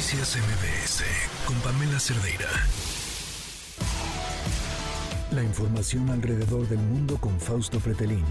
Noticias 0.00 0.38
MBS 0.38 1.04
con 1.46 1.54
Pamela 1.60 2.00
Cerdeira. 2.00 2.48
La 5.30 5.42
información 5.42 6.08
alrededor 6.08 6.66
del 6.68 6.78
mundo 6.78 7.18
con 7.20 7.38
Fausto 7.38 7.78
Fretelín. 7.78 8.24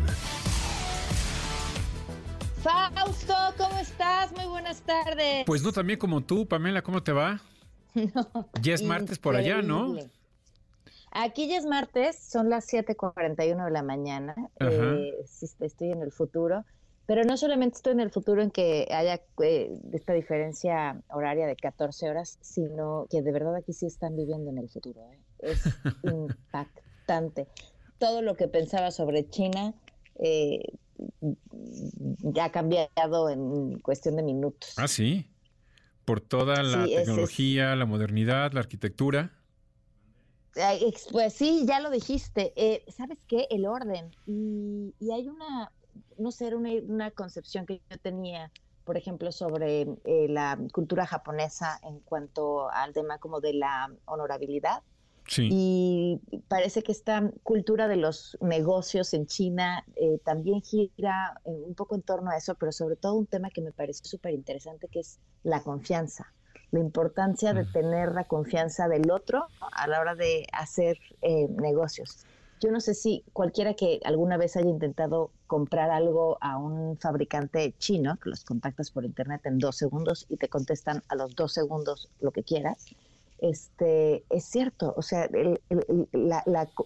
Fausto, 2.64 3.36
¿cómo 3.56 3.78
estás? 3.78 4.32
Muy 4.32 4.46
buenas 4.46 4.82
tardes. 4.82 5.44
Pues 5.46 5.62
no 5.62 5.72
también 5.72 6.00
como 6.00 6.22
tú, 6.22 6.48
Pamela, 6.48 6.82
¿cómo 6.82 7.04
te 7.04 7.12
va? 7.12 7.40
ya 8.64 8.74
es 8.74 8.82
martes 8.82 9.20
por 9.20 9.36
allá, 9.36 9.62
¿no? 9.62 9.96
Aquí 11.12 11.48
ya 11.50 11.58
es 11.58 11.68
martes, 11.68 12.18
son 12.18 12.50
las 12.50 12.68
7:41 12.68 13.66
de 13.66 13.72
la 13.72 13.84
mañana. 13.84 14.34
Eh, 14.60 15.14
estoy 15.60 15.92
en 15.92 16.02
el 16.02 16.12
futuro. 16.12 16.66
Pero 17.10 17.24
no 17.24 17.38
solamente 17.38 17.78
estoy 17.78 17.94
en 17.94 18.02
el 18.02 18.12
futuro 18.12 18.44
en 18.44 18.52
que 18.52 18.88
haya 18.92 19.20
eh, 19.42 19.80
esta 19.94 20.14
diferencia 20.14 21.02
horaria 21.10 21.48
de 21.48 21.56
14 21.56 22.08
horas, 22.08 22.38
sino 22.40 23.08
que 23.10 23.24
de 23.24 23.32
verdad 23.32 23.56
aquí 23.56 23.74
sí 23.74 23.88
están 23.88 24.16
viviendo 24.16 24.52
en 24.52 24.60
el 24.60 24.70
futuro. 24.70 25.02
¿eh? 25.12 25.20
Es 25.40 25.64
impactante. 26.04 27.48
Todo 27.98 28.22
lo 28.22 28.36
que 28.36 28.48
pensaba 28.48 28.92
sobre 28.92 29.28
China 29.28 29.74
eh, 30.20 30.62
ya 32.20 32.46
ha 32.46 32.52
cambiado 32.52 33.32
en 33.32 33.80
cuestión 33.80 34.16
de 34.16 34.22
minutos. 34.22 34.76
Ah, 34.78 34.88
sí. 34.88 35.32
Por 36.06 36.22
toda 36.22 36.62
la 36.62 36.86
tecnología, 36.86 37.76
la 37.76 37.88
modernidad, 37.88 38.52
la 38.54 38.60
arquitectura. 38.60 39.34
Pues 41.12 41.34
sí, 41.34 41.66
ya 41.66 41.80
lo 41.80 41.90
dijiste. 41.90 42.54
¿Sabes 42.96 43.18
qué? 43.28 43.48
El 43.50 43.66
orden. 43.66 44.12
y 44.28 45.12
hay 45.12 45.28
una, 45.28 45.72
no 46.20 46.32
sé, 46.32 46.48
era 46.48 46.58
una, 46.58 47.12
concepción 47.12 47.66
que 47.66 47.82
yo 47.90 47.98
tenía, 47.98 48.52
por 48.86 48.98
ejemplo, 48.98 49.32
sobre 49.32 49.82
eh, 49.82 50.28
la 50.30 50.58
cultura 50.72 51.06
japonesa 51.06 51.80
en 51.84 52.00
cuanto 52.00 52.70
al 52.70 52.94
tema 52.94 53.18
como 53.18 53.40
de 53.40 53.54
la 53.54 53.92
honorabilidad. 54.06 54.84
Y 55.38 56.20
parece 56.48 56.82
que 56.82 56.92
esta 56.92 57.30
cultura 57.44 57.88
de 57.88 57.98
los 57.98 58.36
negocios 58.42 59.14
en 59.14 59.28
China 59.28 59.86
eh, 59.96 60.18
también 60.26 60.64
gira 60.64 61.40
eh, 61.46 61.52
un 61.52 61.76
poco 61.76 61.94
en 61.94 62.02
torno 62.02 62.32
a 62.32 62.38
eso, 62.38 62.56
pero 62.56 62.72
sobre 62.72 62.96
todo 62.96 63.14
un 63.14 63.28
tema 63.28 63.52
que 63.52 63.62
me 63.62 63.72
parece 63.72 64.06
súper 64.06 64.34
interesante, 64.34 64.88
que 64.88 65.02
es 65.02 65.20
la 65.44 65.62
confianza 65.62 66.34
la 66.72 66.82
importancia 66.82 67.54
de 67.54 67.66
tener 67.66 68.12
la 68.12 68.26
confianza 68.26 68.88
del 68.88 69.10
otro 69.10 69.48
a 69.72 69.88
la 69.88 70.00
hora 70.00 70.14
de 70.14 70.46
hacer 70.52 71.00
negocios. 71.58 72.28
Yo 72.60 72.72
no 72.72 72.80
sé 72.80 72.94
si 72.94 73.24
cualquiera 73.34 73.74
que 73.74 74.00
alguna 74.04 74.38
vez 74.38 74.56
haya 74.58 74.70
intentado 74.70 75.32
comprar 75.48 75.90
algo 75.92 76.38
a 76.42 76.58
un 76.58 76.98
fabricante 76.98 77.74
chino, 77.78 78.18
que 78.18 78.30
los 78.30 78.44
contactas 78.44 78.92
por 78.92 79.06
internet 79.06 79.42
en 79.46 79.60
dos 79.60 79.78
segundos 79.78 80.26
y 80.30 80.38
te 80.38 80.50
contestan 80.50 81.04
a 81.08 81.16
los 81.16 81.36
dos 81.36 81.54
segundos 81.54 82.10
lo 82.20 82.32
que 82.32 82.44
quieras, 82.44 82.86
este, 83.42 84.26
es 84.30 84.44
cierto, 84.44 84.94
o 84.98 85.02
sea, 85.02 85.30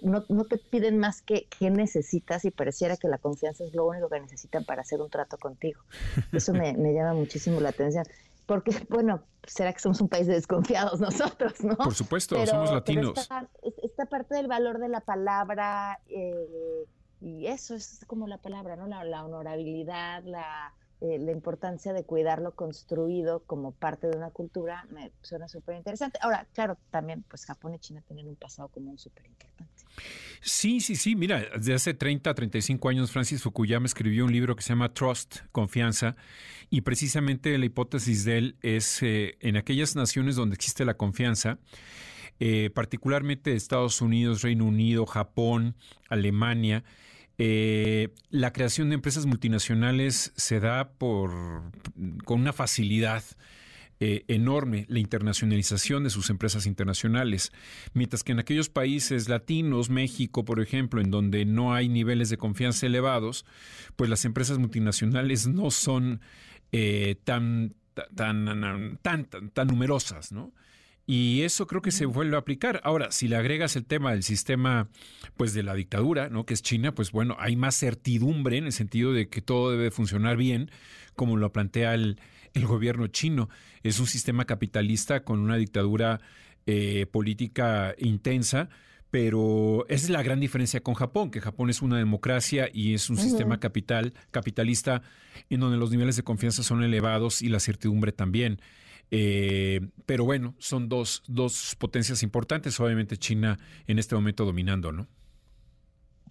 no, 0.04 0.44
te 0.46 0.58
piden 0.58 1.00
más 1.00 1.24
que 1.24 1.48
qué 1.48 1.72
necesitas 1.72 2.46
y 2.46 2.52
pareciera 2.52 2.96
que 2.96 3.08
la 3.08 3.18
confianza 3.18 3.64
es 3.64 3.74
lo 3.74 3.88
único 3.88 4.08
que 4.08 4.20
necesitan 4.20 4.64
para 4.64 4.82
hacer 4.82 5.02
un 5.02 5.10
trato 5.10 5.38
contigo. 5.38 5.82
Eso 6.32 6.54
me, 6.54 6.74
me 6.74 6.94
llama 6.94 7.16
muchísimo 7.16 7.60
la 7.60 7.70
atención 7.70 8.06
porque, 8.46 8.86
bueno, 8.90 9.24
será 9.46 9.72
que 9.74 9.80
somos 9.80 10.02
un 10.02 10.10
país 10.10 10.28
de 10.28 10.34
desconfiados 10.34 11.00
nosotros, 11.02 11.64
¿no? 11.64 11.76
Por 11.76 11.94
supuesto, 11.94 12.46
somos 12.46 12.72
latinos. 12.72 13.28
Esta, 14.04 14.18
parte 14.18 14.36
del 14.36 14.48
valor 14.48 14.80
de 14.80 14.90
la 14.90 15.02
palabra, 15.02 16.00
eh, 16.08 16.86
y 17.22 17.48
eso 17.48 17.76
es 17.76 18.04
como 18.08 18.28
la 18.28 18.38
palabra, 18.38 18.76
¿no? 18.76 18.88
La, 18.88 19.24
honorabilidad, 19.26 20.24
la, 20.24 20.74
eh, 21.02 21.18
la 21.20 21.32
importancia 21.32 21.94
de 21.94 22.04
cuidar 22.04 22.42
lo 22.42 22.54
construido 22.54 23.42
como 23.46 23.72
parte 23.72 24.08
de 24.08 24.18
una 24.18 24.30
cultura, 24.30 24.86
me 24.92 25.12
suena 25.22 25.48
súper 25.48 25.78
interesante. 25.78 26.20
Ahora, 26.22 26.48
claro, 26.54 26.78
también, 26.92 27.24
pues 27.24 27.46
Japón 27.46 27.76
y 27.76 27.80
China 27.80 28.02
tienen 28.06 28.28
un 28.28 28.36
pasado 28.36 28.68
común 28.68 28.98
súper 28.98 29.26
importante. 29.26 29.74
Sí, 30.42 30.82
sí, 30.82 30.96
sí. 30.96 31.16
Mira, 31.16 31.46
desde 31.56 31.74
hace 31.74 31.94
30, 31.94 32.34
35 32.34 32.90
años 32.90 33.12
Francis 33.12 33.42
Fukuyama 33.42 33.86
escribió 33.86 34.26
un 34.26 34.32
libro 34.32 34.56
que 34.56 34.64
se 34.64 34.70
llama 34.70 34.94
Trust, 34.94 35.38
Confianza, 35.52 36.16
y 36.70 36.82
precisamente 36.82 37.58
la 37.58 37.66
hipótesis 37.66 38.26
de 38.26 38.38
él 38.38 38.58
es 38.62 39.02
eh, 39.04 39.38
en 39.40 39.56
aquellas 39.56 39.96
naciones 39.96 40.36
donde 40.36 40.56
existe 40.56 40.84
la 40.84 40.96
confianza, 40.96 41.60
eh, 42.40 42.70
particularmente 42.74 43.54
Estados 43.54 44.02
Unidos, 44.02 44.42
Reino 44.42 44.66
Unido, 44.66 45.06
Japón, 45.06 45.76
Alemania, 46.10 46.84
eh, 47.38 48.10
la 48.30 48.54
creación 48.54 48.90
de 48.90 48.96
empresas 48.96 49.26
multinacionales 49.26 50.34
se 50.36 50.60
da 50.60 50.90
por 50.90 51.32
con 52.26 52.42
una 52.42 52.54
facilidad 52.54 53.24
eh, 54.00 54.26
enorme 54.28 54.86
la 54.90 55.00
internacionalización 55.00 56.04
de 56.04 56.10
sus 56.10 56.30
empresas 56.30 56.66
internacionales, 56.66 57.52
mientras 57.94 58.24
que 58.24 58.34
en 58.34 58.40
aquellos 58.40 58.70
países 58.70 59.30
latinos, 59.30 59.90
México, 59.90 60.44
por 60.46 60.60
ejemplo, 60.60 61.02
en 61.02 61.12
donde 61.12 61.46
no 61.46 61.74
hay 61.74 61.88
niveles 61.88 62.30
de 62.30 62.38
confianza 62.38 62.86
elevados, 62.86 63.46
pues 63.96 64.10
las 64.10 64.26
empresas 64.26 64.58
multinacionales 64.58 65.48
no 65.48 65.72
son 65.72 66.22
tan, 67.24 67.76
tan, 68.16 68.98
tan, 69.02 69.50
tan, 69.52 69.68
numerosas, 69.68 70.32
¿no? 70.32 70.52
Y 71.06 71.42
eso 71.42 71.68
creo 71.68 71.82
que 71.82 71.92
se 71.92 72.06
vuelve 72.06 72.36
a 72.36 72.40
aplicar. 72.40 72.80
Ahora, 72.84 73.12
si 73.12 73.28
le 73.28 73.36
agregas 73.36 73.76
el 73.76 73.86
tema 73.86 74.12
del 74.12 74.24
sistema, 74.24 74.88
pues 75.36 75.54
de 75.54 75.64
la 75.64 75.74
dictadura, 75.74 76.30
¿no? 76.30 76.46
Que 76.46 76.54
es 76.54 76.62
China, 76.62 76.96
pues 76.96 77.12
bueno, 77.12 77.36
hay 77.40 77.58
más 77.58 77.76
certidumbre 77.76 78.58
en 78.58 78.66
el 78.66 78.72
sentido 78.72 79.12
de 79.12 79.28
que 79.28 79.42
todo 79.42 79.72
debe 79.72 79.92
funcionar 79.92 80.38
bien, 80.38 80.72
como 81.16 81.36
lo 81.36 81.52
plantea 81.52 81.94
el, 81.94 82.20
el 82.54 82.66
gobierno 82.66 83.08
chino. 83.08 83.50
Es 83.84 84.00
un 84.00 84.08
sistema 84.08 84.46
capitalista 84.46 85.24
con 85.24 85.40
una 85.40 85.58
dictadura 85.58 86.22
eh, 86.66 87.06
política 87.12 87.94
intensa, 87.98 88.70
pero 89.12 89.86
esa 89.90 90.06
es 90.06 90.10
la 90.10 90.24
gran 90.24 90.40
diferencia 90.40 90.82
con 90.82 90.96
Japón, 90.96 91.30
que 91.30 91.42
Japón 91.42 91.70
es 91.70 91.82
una 91.82 91.98
democracia 91.98 92.70
y 92.74 92.94
es 92.94 93.10
un 93.10 93.18
sistema 93.18 93.60
capital, 93.60 94.14
capitalista 94.32 95.02
en 95.50 95.60
donde 95.60 95.78
los 95.78 95.92
niveles 95.92 96.16
de 96.16 96.24
confianza 96.24 96.64
son 96.64 96.82
elevados 96.82 97.42
y 97.42 97.50
la 97.50 97.60
certidumbre 97.60 98.12
también. 98.12 98.60
Eh, 99.12 99.82
pero 100.06 100.26
bueno, 100.26 100.56
son 100.58 100.90
dos, 100.90 101.24
dos 101.28 101.76
potencias 101.78 102.24
importantes, 102.24 102.80
obviamente 102.80 103.18
China 103.18 103.60
en 103.88 104.00
este 104.00 104.16
momento 104.16 104.46
dominando, 104.46 104.92
¿no? 104.92 105.08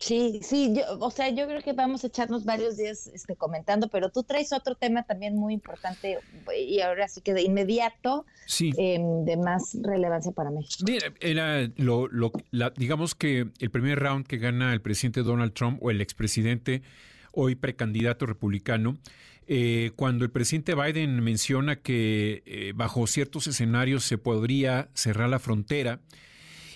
Sí, 0.03 0.41
sí, 0.43 0.75
yo, 0.75 0.99
o 0.99 1.13
sea, 1.13 1.29
yo 1.29 1.47
creo 1.47 1.63
que 1.63 1.75
vamos 1.75 2.03
a 2.03 2.09
echarnos 2.09 2.45
varios 2.45 2.77
días 2.77 3.07
este, 3.07 3.37
comentando, 3.37 3.87
pero 3.87 4.11
tú 4.11 4.25
traes 4.25 4.53
otro 4.53 4.75
tema 4.75 5.05
también 5.05 5.37
muy 5.37 5.55
importante 5.55 6.19
y 6.59 6.81
ahora 6.81 7.07
sí 7.07 7.21
que 7.21 7.33
de 7.33 7.43
inmediato, 7.43 8.27
em, 8.59 9.25
de 9.25 9.37
más 9.37 9.77
relevancia 9.81 10.33
para 10.33 10.51
México. 10.51 10.85
Era 11.21 11.71
lo, 11.77 12.09
lo, 12.09 12.33
digamos 12.77 13.15
que 13.15 13.51
el 13.61 13.71
primer 13.71 14.01
round 14.01 14.27
que 14.27 14.39
gana 14.39 14.73
el 14.73 14.81
presidente 14.81 15.23
Donald 15.23 15.53
Trump 15.53 15.79
o 15.81 15.93
el 15.93 16.01
expresidente, 16.01 16.83
hoy 17.33 17.55
precandidato 17.55 18.27
republicano, 18.27 18.99
eh, 19.47 19.91
cuando 19.97 20.25
el 20.25 20.31
presidente 20.31 20.75
Biden 20.75 21.21
menciona 21.23 21.77
que 21.77 22.43
eh, 22.47 22.73
bajo 22.77 23.07
ciertos 23.07 23.47
escenarios 23.49 24.05
se 24.05 24.19
podría 24.19 24.91
cerrar 24.95 25.29
la 25.29 25.39
frontera, 25.39 26.01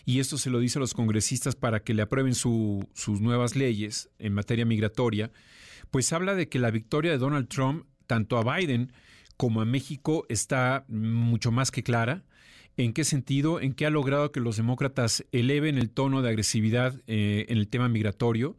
y 0.04 0.20
esto 0.20 0.38
se 0.38 0.50
lo 0.50 0.60
dice 0.60 0.78
a 0.78 0.80
los 0.80 0.94
congresistas 0.94 1.56
para 1.56 1.80
que 1.80 1.92
le 1.92 2.02
aprueben 2.02 2.34
sus 2.34 3.20
nuevas 3.20 3.56
leyes 3.56 4.08
en 4.18 4.34
materia 4.34 4.64
migratoria, 4.64 5.32
pues 5.90 6.12
habla 6.12 6.34
de 6.34 6.48
que 6.48 6.58
la 6.58 6.70
victoria 6.70 7.10
de 7.10 7.18
Donald 7.18 7.48
Trump, 7.48 7.86
tanto 8.06 8.38
a 8.38 8.56
Biden 8.56 8.92
como 9.36 9.60
a 9.60 9.64
México, 9.64 10.24
está 10.28 10.84
mucho 10.88 11.50
más 11.50 11.70
que 11.70 11.82
clara. 11.82 12.24
¿En 12.76 12.92
qué 12.92 13.04
sentido? 13.04 13.60
En 13.60 13.72
que 13.72 13.86
ha 13.86 13.90
logrado 13.90 14.30
que 14.30 14.40
los 14.40 14.56
demócratas 14.56 15.24
eleven 15.32 15.76
el 15.76 15.90
tono 15.90 16.22
de 16.22 16.28
agresividad 16.28 17.00
eh, 17.06 17.46
en 17.48 17.58
el 17.58 17.68
tema 17.68 17.88
migratorio 17.88 18.56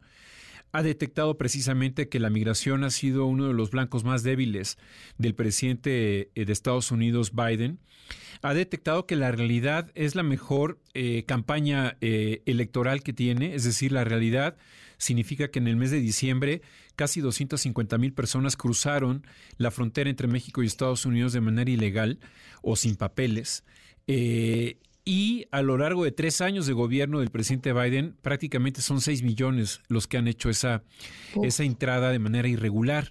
ha 0.72 0.82
detectado 0.82 1.38
precisamente 1.38 2.08
que 2.08 2.20
la 2.20 2.30
migración 2.30 2.84
ha 2.84 2.90
sido 2.90 3.26
uno 3.26 3.48
de 3.48 3.54
los 3.54 3.70
blancos 3.70 4.04
más 4.04 4.22
débiles 4.22 4.78
del 5.16 5.34
presidente 5.34 6.30
eh, 6.34 6.44
de 6.44 6.52
Estados 6.52 6.90
Unidos, 6.90 7.32
Biden. 7.34 7.78
Ha 8.42 8.54
detectado 8.54 9.06
que 9.06 9.16
la 9.16 9.32
realidad 9.32 9.90
es 9.94 10.14
la 10.14 10.22
mejor 10.22 10.78
eh, 10.94 11.24
campaña 11.26 11.96
eh, 12.00 12.42
electoral 12.46 13.02
que 13.02 13.12
tiene, 13.12 13.54
es 13.54 13.64
decir, 13.64 13.92
la 13.92 14.04
realidad 14.04 14.56
significa 14.98 15.50
que 15.50 15.58
en 15.58 15.68
el 15.68 15.76
mes 15.76 15.90
de 15.90 16.00
diciembre 16.00 16.62
casi 16.96 17.20
250 17.20 17.98
mil 17.98 18.12
personas 18.12 18.56
cruzaron 18.56 19.26
la 19.56 19.70
frontera 19.70 20.10
entre 20.10 20.28
México 20.28 20.62
y 20.62 20.66
Estados 20.66 21.06
Unidos 21.06 21.32
de 21.32 21.40
manera 21.40 21.70
ilegal 21.70 22.18
o 22.62 22.76
sin 22.76 22.96
papeles. 22.96 23.64
Y 25.08 25.46
a 25.52 25.62
lo 25.62 25.78
largo 25.78 26.04
de 26.04 26.12
tres 26.12 26.42
años 26.42 26.66
de 26.66 26.74
gobierno 26.74 27.20
del 27.20 27.30
presidente 27.30 27.72
Biden, 27.72 28.14
prácticamente 28.20 28.82
son 28.82 29.00
seis 29.00 29.22
millones 29.22 29.80
los 29.88 30.06
que 30.06 30.18
han 30.18 30.28
hecho 30.28 30.50
esa, 30.50 30.82
esa 31.42 31.64
entrada 31.64 32.10
de 32.10 32.18
manera 32.18 32.46
irregular. 32.46 33.10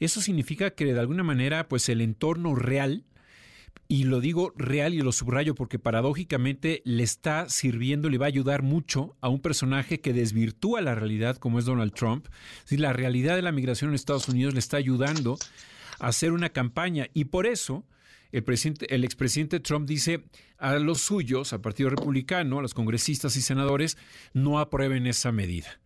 Eso 0.00 0.20
significa 0.20 0.72
que 0.72 0.86
de 0.86 0.98
alguna 0.98 1.22
manera, 1.22 1.68
pues 1.68 1.88
el 1.88 2.00
entorno 2.00 2.56
real, 2.56 3.04
y 3.86 4.02
lo 4.06 4.18
digo 4.18 4.54
real 4.56 4.92
y 4.92 5.02
lo 5.02 5.12
subrayo 5.12 5.54
porque 5.54 5.78
paradójicamente 5.78 6.82
le 6.84 7.04
está 7.04 7.48
sirviendo, 7.48 8.08
le 8.08 8.18
va 8.18 8.26
a 8.26 8.34
ayudar 8.34 8.62
mucho 8.62 9.14
a 9.20 9.28
un 9.28 9.38
personaje 9.38 10.00
que 10.00 10.12
desvirtúa 10.12 10.80
la 10.80 10.96
realidad 10.96 11.36
como 11.36 11.60
es 11.60 11.64
Donald 11.64 11.92
Trump. 11.94 12.26
Si 12.64 12.76
la 12.76 12.92
realidad 12.92 13.36
de 13.36 13.42
la 13.42 13.52
migración 13.52 13.90
en 13.90 13.94
Estados 13.94 14.28
Unidos 14.28 14.52
le 14.52 14.58
está 14.58 14.78
ayudando 14.78 15.38
a 16.00 16.08
hacer 16.08 16.32
una 16.32 16.48
campaña 16.48 17.06
y 17.14 17.26
por 17.26 17.46
eso 17.46 17.84
el, 18.38 18.44
presidente, 18.44 18.94
el 18.94 19.04
expresidente 19.04 19.60
Trump 19.60 19.88
dice 19.88 20.24
a 20.58 20.74
los 20.76 21.00
suyos, 21.00 21.52
al 21.52 21.60
Partido 21.60 21.90
Republicano, 21.90 22.58
a 22.58 22.62
los 22.62 22.74
congresistas 22.74 23.36
y 23.36 23.42
senadores, 23.42 23.96
no 24.34 24.58
aprueben 24.58 25.06
esa 25.06 25.32
medida. 25.32 25.80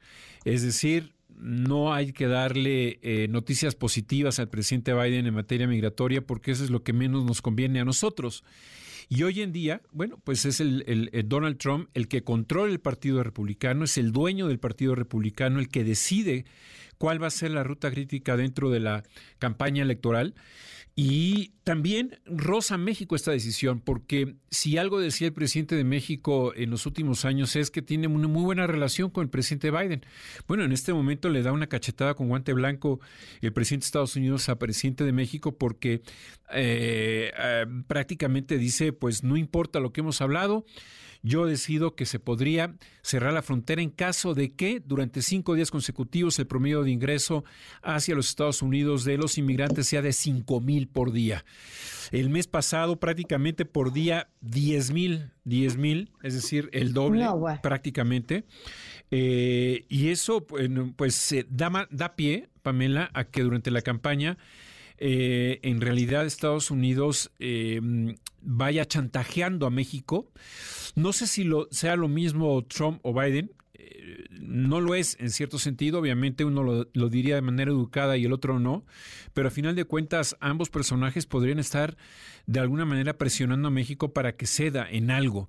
Es 0.44 0.62
decir, 0.62 1.14
no 1.36 1.94
hay 1.94 2.12
que 2.12 2.26
darle 2.26 2.98
eh, 3.02 3.28
noticias 3.28 3.74
positivas 3.74 4.40
al 4.40 4.48
presidente 4.48 4.92
Biden 4.92 5.26
en 5.26 5.34
materia 5.34 5.66
migratoria 5.66 6.26
porque 6.26 6.50
eso 6.50 6.64
es 6.64 6.70
lo 6.70 6.82
que 6.82 6.92
menos 6.92 7.24
nos 7.24 7.40
conviene 7.40 7.80
a 7.80 7.84
nosotros. 7.84 8.42
Y 9.08 9.22
hoy 9.22 9.42
en 9.42 9.52
día, 9.52 9.82
bueno, 9.92 10.20
pues 10.22 10.44
es 10.44 10.60
el, 10.60 11.10
Donald 11.26 11.58
Trump 11.58 11.88
el 11.94 12.08
que 12.08 12.22
controla 12.22 12.72
el 12.72 12.80
Partido 12.80 13.22
Republicano, 13.22 13.84
es 13.84 13.96
el 13.96 14.12
dueño 14.12 14.48
del 14.48 14.58
Partido 14.58 14.94
Republicano, 14.94 15.58
el 15.60 15.68
que 15.68 15.82
decide 15.82 16.44
cuál 17.00 17.20
va 17.20 17.28
a 17.28 17.30
ser 17.30 17.50
la 17.52 17.64
ruta 17.64 17.90
crítica 17.90 18.36
dentro 18.36 18.68
de 18.68 18.78
la 18.78 19.02
campaña 19.38 19.82
electoral. 19.82 20.34
Y 20.94 21.52
también 21.64 22.20
roza 22.26 22.76
México 22.76 23.16
esta 23.16 23.30
decisión, 23.30 23.80
porque 23.80 24.34
si 24.50 24.76
algo 24.76 25.00
decía 25.00 25.28
el 25.28 25.32
presidente 25.32 25.76
de 25.76 25.84
México 25.84 26.52
en 26.54 26.68
los 26.68 26.84
últimos 26.84 27.24
años 27.24 27.56
es 27.56 27.70
que 27.70 27.80
tiene 27.80 28.06
una 28.06 28.28
muy 28.28 28.42
buena 28.42 28.66
relación 28.66 29.08
con 29.08 29.22
el 29.22 29.30
presidente 29.30 29.70
Biden. 29.70 30.04
Bueno, 30.46 30.62
en 30.62 30.72
este 30.72 30.92
momento 30.92 31.30
le 31.30 31.42
da 31.42 31.52
una 31.52 31.68
cachetada 31.68 32.12
con 32.12 32.28
guante 32.28 32.52
blanco 32.52 33.00
el 33.40 33.54
presidente 33.54 33.84
de 33.84 33.86
Estados 33.86 34.16
Unidos 34.16 34.46
al 34.50 34.58
presidente 34.58 35.04
de 35.04 35.12
México 35.12 35.56
porque 35.56 36.02
eh, 36.52 37.32
eh, 37.34 37.66
prácticamente 37.86 38.58
dice, 38.58 38.92
pues 38.92 39.24
no 39.24 39.38
importa 39.38 39.80
lo 39.80 39.94
que 39.94 40.02
hemos 40.02 40.20
hablado, 40.20 40.66
yo 41.22 41.46
decido 41.46 41.94
que 41.94 42.06
se 42.06 42.18
podría 42.18 42.74
cerrar 43.02 43.32
la 43.32 43.42
frontera 43.42 43.82
en 43.82 43.90
caso 43.90 44.34
de 44.34 44.54
que 44.54 44.80
durante 44.84 45.22
cinco 45.22 45.54
días 45.54 45.70
consecutivos 45.70 46.38
el 46.38 46.46
promedio 46.46 46.82
de 46.82 46.90
ingreso 46.90 47.44
hacia 47.82 48.14
los 48.14 48.28
Estados 48.28 48.62
Unidos 48.62 49.04
de 49.04 49.18
los 49.18 49.38
inmigrantes 49.38 49.86
sea 49.86 50.02
de 50.02 50.12
cinco 50.12 50.60
mil 50.60 50.88
por 50.88 51.12
día. 51.12 51.44
El 52.10 52.30
mes 52.30 52.46
pasado 52.46 52.98
prácticamente 52.98 53.64
por 53.64 53.92
día 53.92 54.28
10 54.40 54.90
mil, 54.90 55.30
10 55.44 55.76
mil, 55.76 56.10
es 56.22 56.34
decir, 56.34 56.68
el 56.72 56.92
doble 56.92 57.26
prácticamente. 57.62 58.44
Eh, 59.10 59.86
y 59.88 60.08
eso 60.08 60.46
pues 60.96 61.34
da, 61.48 61.88
da 61.90 62.16
pie, 62.16 62.48
Pamela, 62.62 63.10
a 63.14 63.24
que 63.24 63.42
durante 63.42 63.70
la 63.70 63.82
campaña 63.82 64.38
eh, 65.00 65.58
en 65.62 65.80
realidad 65.80 66.26
Estados 66.26 66.70
Unidos 66.70 67.32
eh, 67.38 67.80
vaya 68.42 68.84
chantajeando 68.84 69.66
a 69.66 69.70
México. 69.70 70.30
No 70.94 71.12
sé 71.12 71.26
si 71.26 71.44
lo, 71.44 71.68
sea 71.70 71.96
lo 71.96 72.08
mismo 72.08 72.62
Trump 72.66 73.00
o 73.02 73.12
Biden. 73.12 73.50
No 74.30 74.80
lo 74.80 74.94
es 74.94 75.16
en 75.20 75.30
cierto 75.30 75.58
sentido, 75.58 75.98
obviamente 76.00 76.44
uno 76.44 76.62
lo, 76.62 76.88
lo, 76.92 77.08
diría 77.08 77.34
de 77.34 77.42
manera 77.42 77.70
educada 77.70 78.16
y 78.16 78.24
el 78.24 78.32
otro 78.32 78.58
no, 78.58 78.84
pero 79.34 79.48
a 79.48 79.50
final 79.50 79.74
de 79.74 79.84
cuentas 79.84 80.36
ambos 80.40 80.70
personajes 80.70 81.26
podrían 81.26 81.58
estar 81.58 81.96
de 82.46 82.60
alguna 82.60 82.84
manera 82.84 83.16
presionando 83.18 83.68
a 83.68 83.70
México 83.70 84.12
para 84.12 84.36
que 84.36 84.46
ceda 84.46 84.86
en 84.90 85.10
algo. 85.10 85.48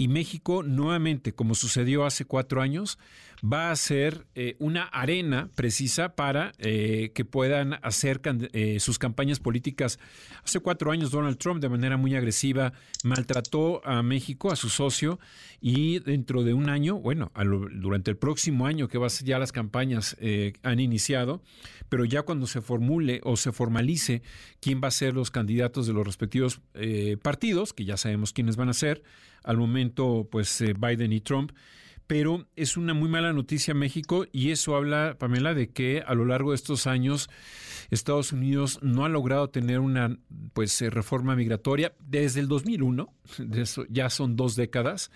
Y 0.00 0.08
México, 0.08 0.62
nuevamente, 0.62 1.34
como 1.34 1.54
sucedió 1.54 2.06
hace 2.06 2.24
cuatro 2.24 2.62
años, 2.62 2.98
va 3.44 3.70
a 3.70 3.76
ser 3.76 4.26
eh, 4.34 4.56
una 4.58 4.84
arena 4.84 5.50
precisa 5.54 6.14
para 6.16 6.52
eh, 6.56 7.12
que 7.14 7.26
puedan 7.26 7.74
hacer 7.82 8.22
eh, 8.54 8.80
sus 8.80 8.98
campañas 8.98 9.40
políticas. 9.40 9.98
Hace 10.42 10.60
cuatro 10.60 10.90
años 10.90 11.10
Donald 11.10 11.36
Trump 11.36 11.60
de 11.60 11.68
manera 11.68 11.98
muy 11.98 12.14
agresiva 12.14 12.72
maltrató 13.04 13.86
a 13.86 14.02
México, 14.02 14.50
a 14.50 14.56
su 14.56 14.70
socio, 14.70 15.20
y 15.60 15.98
dentro 15.98 16.44
de 16.44 16.54
un 16.54 16.70
año, 16.70 16.96
bueno, 16.96 17.30
durante 17.72 17.99
el 18.08 18.16
próximo 18.16 18.66
año 18.66 18.88
que 18.88 18.98
va 18.98 19.06
a 19.06 19.10
ser 19.10 19.26
ya 19.26 19.38
las 19.38 19.52
campañas 19.52 20.16
han 20.62 20.80
iniciado, 20.80 21.42
pero 21.88 22.04
ya 22.04 22.22
cuando 22.22 22.46
se 22.46 22.60
formule 22.60 23.20
o 23.24 23.36
se 23.36 23.52
formalice 23.52 24.22
quién 24.60 24.80
va 24.82 24.88
a 24.88 24.92
ser 24.92 25.14
los 25.14 25.30
candidatos 25.30 25.86
de 25.86 25.92
los 25.92 26.06
respectivos 26.06 26.60
partidos, 27.22 27.72
que 27.72 27.84
ya 27.84 27.96
sabemos 27.96 28.32
quiénes 28.32 28.56
van 28.56 28.68
a 28.68 28.74
ser, 28.74 29.02
al 29.42 29.56
momento 29.56 30.28
pues 30.30 30.62
Biden 30.78 31.12
y 31.12 31.20
Trump, 31.20 31.52
pero 32.10 32.48
es 32.56 32.76
una 32.76 32.92
muy 32.92 33.08
mala 33.08 33.32
noticia 33.32 33.72
México 33.72 34.26
y 34.32 34.50
eso 34.50 34.74
habla, 34.74 35.14
Pamela, 35.16 35.54
de 35.54 35.70
que 35.70 36.02
a 36.04 36.14
lo 36.14 36.24
largo 36.24 36.50
de 36.50 36.56
estos 36.56 36.88
años 36.88 37.30
Estados 37.92 38.32
Unidos 38.32 38.80
no 38.82 39.04
ha 39.04 39.08
logrado 39.08 39.50
tener 39.50 39.78
una 39.78 40.18
pues 40.52 40.82
eh, 40.82 40.90
reforma 40.90 41.36
migratoria 41.36 41.94
desde 42.00 42.40
el 42.40 42.48
2001, 42.48 43.14
de 43.38 43.62
eso 43.62 43.84
ya 43.88 44.10
son 44.10 44.34
dos 44.34 44.56
décadas. 44.56 45.12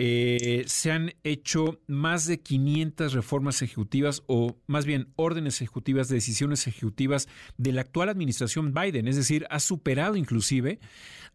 Eh, 0.00 0.62
se 0.68 0.92
han 0.92 1.12
hecho 1.24 1.80
más 1.88 2.26
de 2.26 2.40
500 2.40 3.14
reformas 3.14 3.62
ejecutivas 3.62 4.22
o 4.28 4.56
más 4.68 4.86
bien 4.86 5.12
órdenes 5.16 5.60
ejecutivas, 5.60 6.08
decisiones 6.08 6.68
ejecutivas 6.68 7.26
de 7.56 7.72
la 7.72 7.80
actual 7.80 8.08
administración 8.08 8.72
Biden, 8.72 9.08
es 9.08 9.16
decir, 9.16 9.46
ha 9.50 9.58
superado 9.58 10.14
inclusive 10.14 10.78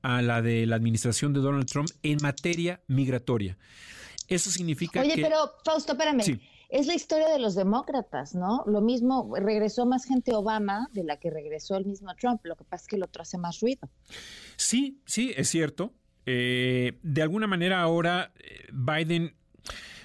a 0.02 0.22
la 0.22 0.42
de 0.42 0.66
la 0.66 0.78
administración 0.78 1.34
de 1.34 1.42
Donald 1.42 1.66
Trump 1.66 1.90
en 2.04 2.20
materia 2.22 2.82
migratoria. 2.88 3.58
Eso 4.30 4.50
significa 4.50 5.02
Oye, 5.02 5.16
pero 5.16 5.52
Fausto, 5.66 5.92
espérame. 5.92 6.40
Es 6.70 6.88
la 6.88 6.96
historia 6.96 7.30
de 7.30 7.40
los 7.40 7.56
demócratas, 7.56 8.34
¿no? 8.34 8.64
Lo 8.66 8.82
mismo, 8.82 9.32
regresó 9.36 9.86
más 9.86 10.06
gente 10.06 10.34
Obama 10.34 10.90
de 10.94 11.04
la 11.04 11.18
que 11.18 11.30
regresó 11.30 11.76
el 11.76 11.86
mismo 11.86 12.16
Trump. 12.16 12.40
Lo 12.46 12.56
que 12.56 12.64
pasa 12.64 12.84
es 12.84 12.88
que 12.88 12.96
el 12.96 13.04
otro 13.04 13.22
hace 13.22 13.38
más 13.38 13.60
ruido. 13.60 13.90
Sí, 14.56 15.02
sí, 15.06 15.34
es 15.36 15.50
cierto. 15.50 15.94
Eh, 16.26 16.94
de 17.04 17.22
alguna 17.22 17.48
manera 17.48 17.82
ahora 17.82 18.32
eh, 18.40 18.68
Biden 18.72 19.34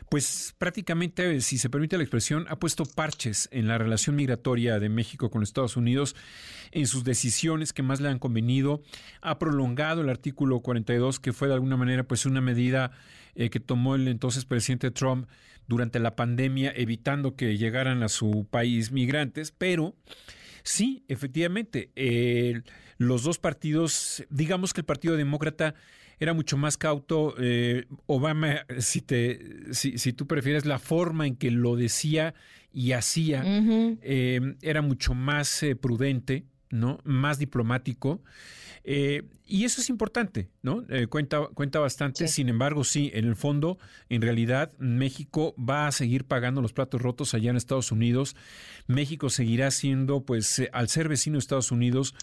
pues 0.08 0.54
prácticamente, 0.56 1.40
si 1.42 1.58
se 1.58 1.68
permite 1.68 1.96
la 1.98 2.02
expresión, 2.02 2.46
ha 2.48 2.58
puesto 2.58 2.84
parches 2.86 3.48
en 3.52 3.68
la 3.68 3.76
relación 3.76 4.16
migratoria 4.16 4.78
de 4.78 4.88
México 4.88 5.30
con 5.30 5.42
Estados 5.42 5.76
Unidos 5.76 6.16
en 6.70 6.86
sus 6.86 7.04
decisiones 7.04 7.72
que 7.72 7.82
más 7.82 8.00
le 8.00 8.08
han 8.08 8.18
convenido, 8.18 8.82
ha 9.20 9.38
prolongado 9.38 10.00
el 10.00 10.08
artículo 10.08 10.60
42, 10.60 11.20
que 11.20 11.32
fue 11.32 11.48
de 11.48 11.54
alguna 11.54 11.76
manera 11.76 12.04
pues 12.04 12.24
una 12.24 12.40
medida 12.40 12.90
eh, 13.34 13.50
que 13.50 13.60
tomó 13.60 13.96
el 13.96 14.08
entonces 14.08 14.46
presidente 14.46 14.90
Trump 14.90 15.28
durante 15.66 15.98
la 15.98 16.16
pandemia, 16.16 16.72
evitando 16.74 17.36
que 17.36 17.58
llegaran 17.58 18.02
a 18.02 18.08
su 18.08 18.46
país 18.50 18.90
migrantes, 18.90 19.52
pero 19.52 19.94
sí, 20.62 21.04
efectivamente, 21.08 21.90
los 22.98 23.22
dos 23.22 23.38
partidos, 23.38 24.24
digamos 24.30 24.72
que 24.72 24.80
el 24.80 24.84
Partido 24.84 25.16
Demócrata 25.16 25.74
era 26.20 26.32
mucho 26.32 26.56
más 26.56 26.76
cauto. 26.76 27.34
Eh, 27.38 27.86
Obama, 28.06 28.66
si, 28.78 29.00
te, 29.00 29.72
si, 29.72 30.12
tú 30.12 30.26
prefieres, 30.26 30.66
la 30.66 30.78
forma 30.78 31.26
en 31.26 31.36
que 31.36 31.50
lo 31.50 31.76
decía 31.76 32.34
y 32.72 32.92
hacía 32.92 33.42
eh, 33.46 34.56
era 34.62 34.82
mucho 34.82 35.14
más 35.14 35.62
eh, 35.62 35.76
prudente, 35.76 36.44
¿no? 36.70 36.98
Más 37.04 37.38
diplomático. 37.38 38.20
Eh, 38.84 39.24
y 39.44 39.64
eso 39.64 39.80
es 39.80 39.90
importante, 39.90 40.48
¿no? 40.62 40.84
Eh, 40.88 41.06
cuenta, 41.08 41.46
cuenta 41.48 41.78
bastante. 41.78 42.28
Sin 42.28 42.48
embargo, 42.48 42.84
sí, 42.84 43.10
en 43.14 43.26
el 43.26 43.36
fondo, 43.36 43.78
en 44.08 44.22
realidad, 44.22 44.72
México 44.78 45.54
va 45.58 45.86
a 45.86 45.92
seguir 45.92 46.24
pagando 46.24 46.62
los 46.62 46.72
platos 46.72 47.02
rotos 47.02 47.34
allá 47.34 47.50
en 47.50 47.56
Estados 47.56 47.92
Unidos. 47.92 48.36
México 48.86 49.30
seguirá 49.30 49.70
siendo, 49.70 50.22
pues, 50.22 50.58
eh, 50.58 50.70
al 50.72 50.88
ser 50.88 51.08
vecino 51.08 51.34
de 51.34 51.40
Estados 51.40 51.70
Unidos, 51.72 52.14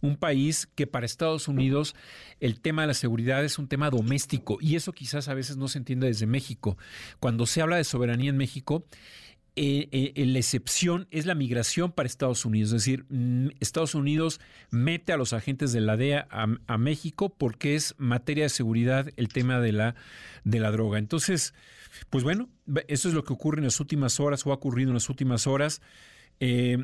un 0.00 0.16
país 0.16 0.68
que 0.74 0.86
para 0.86 1.06
Estados 1.06 1.48
Unidos 1.48 1.94
el 2.40 2.60
tema 2.60 2.82
de 2.82 2.88
la 2.88 2.94
seguridad 2.94 3.44
es 3.44 3.58
un 3.58 3.68
tema 3.68 3.90
doméstico. 3.90 4.58
Y 4.60 4.76
eso 4.76 4.92
quizás 4.92 5.28
a 5.28 5.34
veces 5.34 5.56
no 5.56 5.68
se 5.68 5.78
entiende 5.78 6.06
desde 6.06 6.26
México. 6.26 6.76
Cuando 7.20 7.46
se 7.46 7.62
habla 7.62 7.76
de 7.76 7.84
soberanía 7.84 8.30
en 8.30 8.36
México, 8.36 8.84
eh, 9.54 10.12
eh, 10.14 10.26
la 10.26 10.38
excepción 10.38 11.06
es 11.10 11.26
la 11.26 11.34
migración 11.34 11.92
para 11.92 12.06
Estados 12.06 12.46
Unidos. 12.46 12.72
Es 12.72 12.84
decir, 12.84 13.04
mm, 13.10 13.48
Estados 13.60 13.94
Unidos 13.94 14.40
mete 14.70 15.12
a 15.12 15.18
los 15.18 15.32
agentes 15.34 15.72
de 15.72 15.80
la 15.82 15.96
DEA 15.96 16.26
a, 16.30 16.78
México 16.78 17.34
porque 17.36 17.74
es 17.74 17.94
materia 17.98 18.44
de 18.44 18.48
seguridad 18.48 19.08
el 19.16 19.28
tema 19.28 19.60
de 19.60 19.72
la, 19.72 19.94
de 20.44 20.58
la 20.58 20.70
droga. 20.70 20.98
Entonces, 20.98 21.52
pues 22.08 22.24
bueno, 22.24 22.48
eso 22.88 23.08
es 23.08 23.14
lo 23.14 23.24
que 23.24 23.34
ocurre 23.34 23.58
en 23.58 23.64
las 23.64 23.78
últimas 23.78 24.20
horas 24.20 24.46
o 24.46 24.52
ha 24.52 24.54
ocurrido 24.54 24.90
en 24.90 24.94
las 24.94 25.10
últimas 25.10 25.46
horas. 25.46 25.82
Eh, 26.40 26.78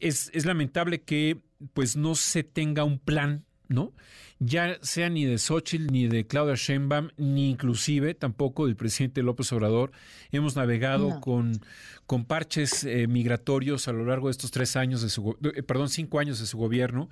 es, 0.00 0.30
es 0.32 0.46
lamentable 0.46 1.02
que 1.02 1.42
pues 1.74 1.94
no 1.94 2.14
se 2.14 2.42
tenga 2.42 2.84
un 2.84 2.98
plan 2.98 3.44
¿no? 3.74 3.92
Ya 4.40 4.78
sea 4.82 5.08
ni 5.10 5.24
de 5.24 5.38
Xochitl, 5.38 5.86
ni 5.86 6.08
de 6.08 6.26
Claudia 6.26 6.54
Sheinbaum, 6.56 7.10
ni 7.16 7.50
inclusive 7.50 8.14
tampoco 8.14 8.66
del 8.66 8.76
presidente 8.76 9.22
López 9.22 9.52
Obrador. 9.52 9.92
Hemos 10.32 10.56
navegado 10.56 11.20
con, 11.20 11.60
con 12.06 12.24
parches 12.24 12.84
eh, 12.84 13.06
migratorios 13.06 13.86
a 13.88 13.92
lo 13.92 14.04
largo 14.04 14.28
de 14.28 14.32
estos 14.32 14.50
tres 14.50 14.76
años 14.76 15.02
de 15.02 15.08
su, 15.08 15.36
eh, 15.54 15.62
perdón, 15.62 15.88
cinco 15.88 16.18
años 16.18 16.40
de 16.40 16.46
su 16.46 16.58
gobierno. 16.58 17.08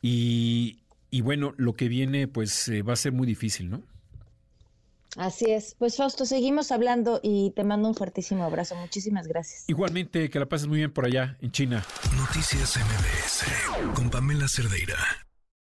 Y, 0.00 0.78
bueno, 1.22 1.54
lo 1.56 1.74
que 1.74 1.88
viene 1.88 2.28
pues 2.28 2.68
eh, 2.68 2.82
va 2.82 2.92
a 2.92 2.96
ser 2.96 3.12
muy 3.12 3.26
difícil, 3.26 3.68
¿no? 3.68 3.82
Así 5.16 5.50
es. 5.50 5.74
Pues 5.76 5.96
Fausto, 5.96 6.24
seguimos 6.24 6.70
hablando 6.70 7.18
y 7.20 7.50
te 7.50 7.64
mando 7.64 7.88
un 7.88 7.96
fuertísimo 7.96 8.44
abrazo. 8.44 8.76
Muchísimas 8.76 9.26
gracias. 9.26 9.64
Igualmente, 9.66 10.30
que 10.30 10.38
la 10.38 10.46
pases 10.46 10.68
muy 10.68 10.78
bien 10.78 10.92
por 10.92 11.04
allá, 11.04 11.36
en 11.40 11.50
China. 11.50 11.84
Noticias 12.16 12.78
MBS 12.78 13.94
con 13.94 14.08
Pamela 14.08 14.46
Cerdeira. 14.46 14.96